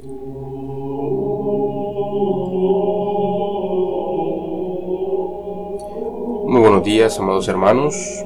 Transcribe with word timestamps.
Muy 0.00 0.20
buenos 6.60 6.84
días, 6.84 7.18
amados 7.18 7.48
hermanos, 7.48 8.24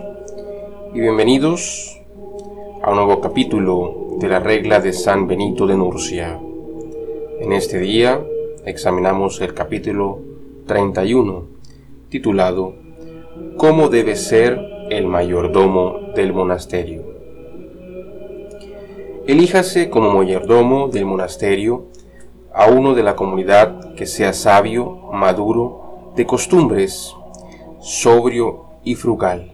y 0.92 1.00
bienvenidos 1.00 1.98
a 2.82 2.90
un 2.90 2.96
nuevo 2.96 3.22
capítulo 3.22 4.16
de 4.18 4.28
la 4.28 4.40
regla 4.40 4.80
de 4.80 4.92
San 4.92 5.26
Benito 5.26 5.66
de 5.66 5.76
Nurcia. 5.76 6.38
En 7.40 7.52
este 7.54 7.78
día 7.78 8.22
examinamos 8.66 9.40
el 9.40 9.54
capítulo 9.54 10.18
31, 10.66 11.46
titulado 12.10 12.74
¿Cómo 13.56 13.88
debe 13.88 14.16
ser 14.16 14.60
el 14.90 15.06
mayordomo 15.06 16.12
del 16.14 16.34
monasterio? 16.34 17.11
Elíjase 19.24 19.88
como 19.88 20.10
mayordomo 20.10 20.88
del 20.88 21.04
monasterio 21.04 21.84
a 22.52 22.66
uno 22.66 22.92
de 22.94 23.04
la 23.04 23.14
comunidad 23.14 23.94
que 23.94 24.04
sea 24.04 24.32
sabio, 24.32 24.90
maduro, 25.12 26.12
de 26.16 26.26
costumbres, 26.26 27.14
sobrio 27.80 28.64
y 28.82 28.96
frugal, 28.96 29.52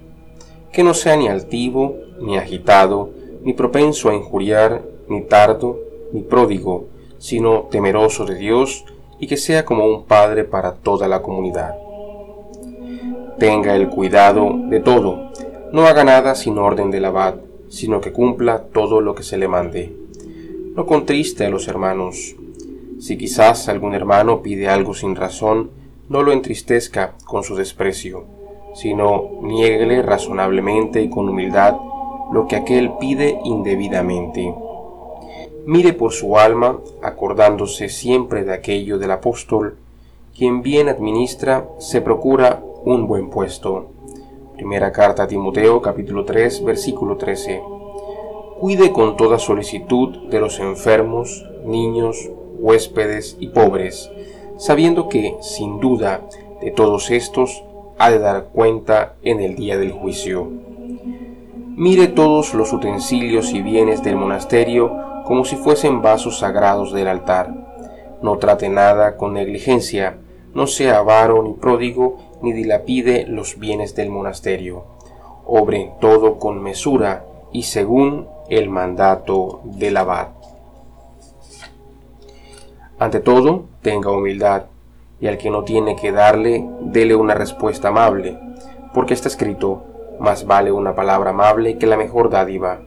que 0.72 0.82
no 0.82 0.94
sea 0.94 1.16
ni 1.16 1.28
altivo, 1.28 1.96
ni 2.18 2.38
agitado, 2.38 3.10
ni 3.42 3.52
propenso 3.52 4.08
a 4.08 4.14
injuriar, 4.14 4.80
ni 5.06 5.20
tardo, 5.20 5.78
ni 6.12 6.22
pródigo, 6.22 6.86
sino 7.18 7.64
temeroso 7.70 8.24
de 8.24 8.36
Dios 8.36 8.86
y 9.20 9.26
que 9.26 9.36
sea 9.36 9.66
como 9.66 9.84
un 9.84 10.06
padre 10.06 10.44
para 10.44 10.76
toda 10.76 11.08
la 11.08 11.20
comunidad. 11.20 11.76
Tenga 13.38 13.76
el 13.76 13.90
cuidado 13.90 14.50
de 14.70 14.80
todo, 14.80 15.30
no 15.72 15.86
haga 15.86 16.04
nada 16.04 16.34
sin 16.34 16.56
orden 16.56 16.90
del 16.90 17.04
abad, 17.04 17.34
sino 17.68 18.00
que 18.00 18.12
cumpla 18.12 18.64
todo 18.72 19.00
lo 19.00 19.14
que 19.14 19.22
se 19.22 19.38
le 19.38 19.48
mande. 19.48 19.94
No 20.74 20.86
contriste 20.86 21.44
a 21.44 21.50
los 21.50 21.68
hermanos. 21.68 22.36
Si 23.00 23.16
quizás 23.16 23.68
algún 23.68 23.94
hermano 23.94 24.42
pide 24.42 24.68
algo 24.68 24.94
sin 24.94 25.16
razón, 25.16 25.70
no 26.08 26.22
lo 26.22 26.32
entristezca 26.32 27.14
con 27.24 27.42
su 27.42 27.54
desprecio, 27.54 28.24
sino 28.74 29.40
niéguele 29.42 30.02
razonablemente 30.02 31.02
y 31.02 31.10
con 31.10 31.28
humildad 31.28 31.76
lo 32.32 32.46
que 32.46 32.56
aquel 32.56 32.92
pide 32.98 33.38
indebidamente. 33.44 34.54
Mire 35.66 35.92
por 35.92 36.12
su 36.12 36.38
alma, 36.38 36.78
acordándose 37.02 37.88
siempre 37.88 38.44
de 38.44 38.54
aquello 38.54 38.98
del 38.98 39.10
apóstol, 39.10 39.76
quien 40.36 40.62
bien 40.62 40.88
administra 40.88 41.68
se 41.78 42.00
procura 42.00 42.62
un 42.84 43.06
buen 43.06 43.28
puesto. 43.28 43.90
Primera 44.58 44.90
carta 44.90 45.22
a 45.22 45.28
Timoteo 45.28 45.80
capítulo 45.80 46.24
3 46.24 46.64
versículo 46.64 47.16
13. 47.16 47.62
Cuide 48.58 48.92
con 48.92 49.16
toda 49.16 49.38
solicitud 49.38 50.28
de 50.30 50.40
los 50.40 50.58
enfermos, 50.58 51.46
niños, 51.64 52.28
huéspedes 52.58 53.36
y 53.38 53.50
pobres, 53.50 54.10
sabiendo 54.56 55.08
que, 55.08 55.36
sin 55.42 55.78
duda, 55.78 56.22
de 56.60 56.72
todos 56.72 57.12
estos 57.12 57.62
ha 57.98 58.10
de 58.10 58.18
dar 58.18 58.48
cuenta 58.52 59.14
en 59.22 59.38
el 59.38 59.54
día 59.54 59.78
del 59.78 59.92
juicio. 59.92 60.48
Mire 61.76 62.08
todos 62.08 62.52
los 62.52 62.72
utensilios 62.72 63.52
y 63.52 63.62
bienes 63.62 64.02
del 64.02 64.16
monasterio 64.16 64.90
como 65.24 65.44
si 65.44 65.54
fuesen 65.54 66.02
vasos 66.02 66.40
sagrados 66.40 66.92
del 66.92 67.06
altar. 67.06 67.54
No 68.22 68.38
trate 68.38 68.68
nada 68.68 69.16
con 69.16 69.34
negligencia, 69.34 70.18
no 70.52 70.66
sea 70.66 70.98
avaro 70.98 71.44
ni 71.44 71.52
pródigo, 71.52 72.27
ni 72.42 72.52
dilapide 72.52 73.26
los 73.26 73.58
bienes 73.58 73.94
del 73.94 74.10
monasterio. 74.10 74.84
Obre 75.44 75.92
todo 76.00 76.38
con 76.38 76.62
mesura 76.62 77.24
y 77.52 77.64
según 77.64 78.28
el 78.48 78.68
mandato 78.68 79.60
del 79.64 79.96
abad. 79.96 80.28
Ante 82.98 83.20
todo, 83.20 83.66
tenga 83.80 84.10
humildad, 84.10 84.64
y 85.20 85.26
al 85.28 85.38
que 85.38 85.50
no 85.50 85.64
tiene 85.64 85.96
que 85.96 86.12
darle, 86.12 86.68
dele 86.80 87.14
una 87.14 87.34
respuesta 87.34 87.88
amable, 87.88 88.38
porque 88.92 89.14
está 89.14 89.28
escrito, 89.28 89.84
más 90.18 90.46
vale 90.46 90.72
una 90.72 90.94
palabra 90.94 91.30
amable 91.30 91.78
que 91.78 91.86
la 91.86 91.96
mejor 91.96 92.28
dádiva. 92.28 92.82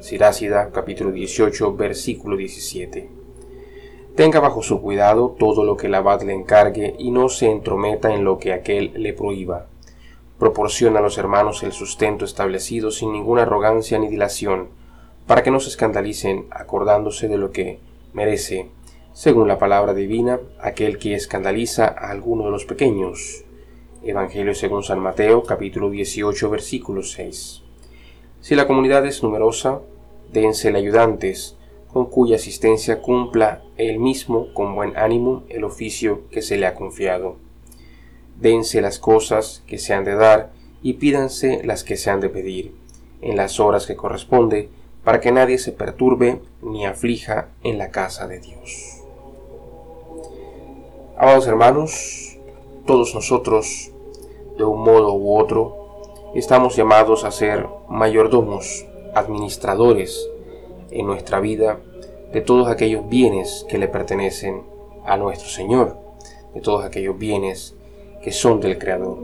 Sirácida, 0.00 0.70
capítulo 0.70 1.10
18, 1.10 1.74
versículo 1.74 2.36
17. 2.36 3.21
Tenga 4.16 4.40
bajo 4.40 4.62
su 4.62 4.82
cuidado 4.82 5.34
todo 5.38 5.64
lo 5.64 5.78
que 5.78 5.86
el 5.86 5.94
abad 5.94 6.20
le 6.22 6.34
encargue 6.34 6.94
y 6.98 7.10
no 7.10 7.30
se 7.30 7.50
entrometa 7.50 8.14
en 8.14 8.24
lo 8.24 8.38
que 8.38 8.52
aquel 8.52 8.92
le 8.94 9.14
prohíba. 9.14 9.68
Proporciona 10.38 10.98
a 10.98 11.02
los 11.02 11.16
hermanos 11.16 11.62
el 11.62 11.72
sustento 11.72 12.26
establecido 12.26 12.90
sin 12.90 13.12
ninguna 13.12 13.42
arrogancia 13.42 13.98
ni 13.98 14.08
dilación, 14.08 14.68
para 15.26 15.42
que 15.42 15.50
no 15.50 15.60
se 15.60 15.70
escandalicen 15.70 16.46
acordándose 16.50 17.26
de 17.28 17.38
lo 17.38 17.52
que 17.52 17.78
merece 18.12 18.68
según 19.14 19.48
la 19.48 19.58
palabra 19.58 19.94
divina, 19.94 20.40
aquel 20.60 20.98
que 20.98 21.14
escandaliza 21.14 21.86
a 21.86 22.10
alguno 22.10 22.44
de 22.44 22.50
los 22.50 22.64
pequeños. 22.64 23.44
Evangelio 24.02 24.54
según 24.54 24.82
San 24.82 25.00
Mateo, 25.00 25.42
capítulo 25.42 25.90
18, 25.90 26.50
versículo 26.50 27.02
6. 27.02 27.62
Si 28.40 28.54
la 28.54 28.66
comunidad 28.66 29.06
es 29.06 29.22
numerosa, 29.22 29.80
dénsele 30.32 30.78
ayudantes, 30.78 31.56
con 31.92 32.06
cuya 32.06 32.36
asistencia 32.36 33.02
cumpla 33.02 33.62
él 33.76 33.98
mismo 33.98 34.52
con 34.54 34.74
buen 34.74 34.96
ánimo 34.96 35.42
el 35.48 35.64
oficio 35.64 36.22
que 36.30 36.40
se 36.40 36.56
le 36.56 36.66
ha 36.66 36.74
confiado. 36.74 37.36
Dense 38.40 38.80
las 38.80 38.98
cosas 38.98 39.62
que 39.66 39.78
se 39.78 39.92
han 39.92 40.04
de 40.04 40.14
dar 40.14 40.52
y 40.82 40.94
pídanse 40.94 41.62
las 41.64 41.84
que 41.84 41.96
se 41.96 42.10
han 42.10 42.20
de 42.20 42.30
pedir, 42.30 42.74
en 43.20 43.36
las 43.36 43.60
horas 43.60 43.86
que 43.86 43.94
corresponde, 43.94 44.68
para 45.04 45.20
que 45.20 45.32
nadie 45.32 45.58
se 45.58 45.72
perturbe 45.72 46.40
ni 46.62 46.86
aflija 46.86 47.48
en 47.62 47.78
la 47.78 47.90
casa 47.90 48.26
de 48.26 48.40
Dios. 48.40 49.02
Amados 51.18 51.46
hermanos, 51.46 52.38
todos 52.86 53.14
nosotros, 53.14 53.92
de 54.56 54.64
un 54.64 54.82
modo 54.82 55.14
u 55.14 55.38
otro, 55.38 56.00
estamos 56.34 56.74
llamados 56.74 57.24
a 57.24 57.30
ser 57.30 57.66
mayordomos, 57.88 58.86
administradores 59.14 60.28
en 60.92 61.06
nuestra 61.06 61.40
vida 61.40 61.80
de 62.32 62.40
todos 62.40 62.68
aquellos 62.68 63.08
bienes 63.08 63.66
que 63.68 63.78
le 63.78 63.88
pertenecen 63.88 64.62
a 65.04 65.16
nuestro 65.16 65.48
Señor, 65.48 65.96
de 66.54 66.60
todos 66.60 66.84
aquellos 66.84 67.18
bienes 67.18 67.74
que 68.22 68.32
son 68.32 68.60
del 68.60 68.78
Creador. 68.78 69.18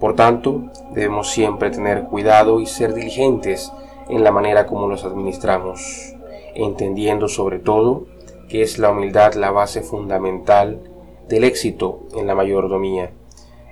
Por 0.00 0.14
tanto, 0.14 0.64
debemos 0.92 1.30
siempre 1.30 1.70
tener 1.70 2.04
cuidado 2.04 2.60
y 2.60 2.66
ser 2.66 2.94
diligentes 2.94 3.72
en 4.08 4.24
la 4.24 4.30
manera 4.30 4.66
como 4.66 4.88
los 4.88 5.04
administramos, 5.04 6.14
entendiendo 6.54 7.28
sobre 7.28 7.58
todo 7.58 8.06
que 8.48 8.62
es 8.62 8.78
la 8.78 8.90
humildad 8.90 9.34
la 9.34 9.50
base 9.50 9.82
fundamental 9.82 10.80
del 11.28 11.44
éxito 11.44 12.00
en 12.14 12.26
la 12.26 12.34
mayordomía, 12.34 13.10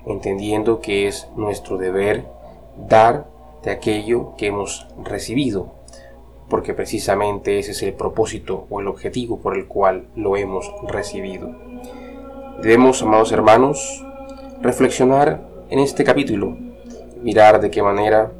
entendiendo 0.06 0.81
que 0.81 1.06
es 1.06 1.28
nuestro 1.36 1.78
deber 1.78 2.25
dar 2.76 3.26
de 3.62 3.70
aquello 3.70 4.34
que 4.36 4.48
hemos 4.48 4.86
recibido, 5.02 5.72
porque 6.54 6.72
precisamente 6.72 7.59
ese 7.59 7.72
es 7.72 7.82
el 7.82 7.94
propósito 7.94 8.69
o 8.70 8.81
el 8.81 8.87
objetivo 8.87 9.41
por 9.41 9.56
el 9.56 9.66
cual 9.66 10.06
lo 10.15 10.37
hemos 10.37 10.72
recibido. 10.87 11.50
Debemos, 12.62 13.03
amados 13.03 13.32
hermanos, 13.32 14.06
reflexionar 14.62 15.44
en 15.69 15.81
este 15.81 16.04
capítulo, 16.04 16.56
mirar 17.20 17.60
de 17.60 17.72
qué 17.72 17.82
manera, 17.82 18.31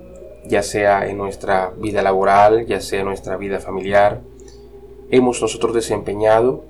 ya 0.47 0.63
sea 0.63 1.09
en 1.09 1.19
nuestra 1.19 1.73
vida 1.77 2.03
laboral, 2.03 2.67
ya 2.67 2.81
sea 2.81 3.01
en 3.01 3.07
nuestra 3.07 3.37
vida 3.37 3.59
familiar, 3.59 4.21
hemos 5.11 5.43
nosotros 5.43 5.75
desempeñado 5.75 6.63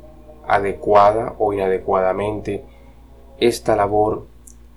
adecuada 0.48 1.34
o 1.38 1.52
inadecuadamente 1.52 2.64
esta 3.38 3.76
labor 3.76 4.24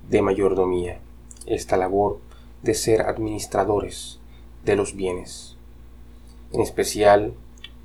de 0.10 0.22
mayordomía, 0.22 1.00
esta 1.46 1.78
labor 1.78 2.20
de 2.62 2.74
ser 2.74 3.04
administradores 3.04 4.20
de 4.66 4.76
los 4.76 4.98
bienes. 4.98 5.57
En 6.54 6.62
especial, 6.62 7.34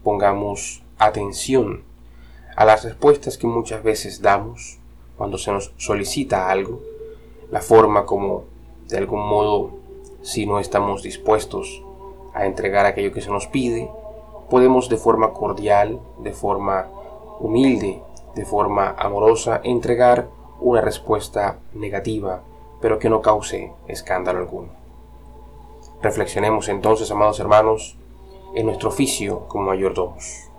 pongamos 0.02 0.82
atención 0.98 1.82
a 2.56 2.64
las 2.64 2.84
respuestas 2.84 3.38
que 3.38 3.46
muchas 3.46 3.82
veces 3.82 4.22
damos 4.22 4.78
cuando 5.16 5.38
se 5.38 5.52
nos 5.52 5.72
solicita 5.76 6.50
algo, 6.50 6.80
la 7.50 7.60
forma 7.60 8.06
como, 8.06 8.44
de 8.88 8.98
algún 8.98 9.26
modo, 9.26 9.72
si 10.22 10.46
no 10.46 10.58
estamos 10.58 11.02
dispuestos 11.02 11.82
a 12.34 12.46
entregar 12.46 12.86
aquello 12.86 13.12
que 13.12 13.20
se 13.20 13.30
nos 13.30 13.46
pide, 13.46 13.90
podemos 14.48 14.88
de 14.88 14.96
forma 14.96 15.32
cordial, 15.32 16.00
de 16.18 16.32
forma 16.32 16.88
humilde, 17.40 18.02
de 18.34 18.44
forma 18.44 18.94
amorosa, 18.98 19.60
entregar 19.64 20.28
una 20.60 20.80
respuesta 20.80 21.58
negativa, 21.74 22.42
pero 22.80 22.98
que 22.98 23.10
no 23.10 23.20
cause 23.20 23.72
escándalo 23.88 24.38
alguno. 24.38 24.70
Reflexionemos 26.00 26.68
entonces, 26.68 27.10
amados 27.10 27.40
hermanos, 27.40 27.96
en 28.54 28.66
nuestro 28.66 28.88
oficio 28.88 29.46
como 29.48 29.64
mayordomos. 29.66 30.51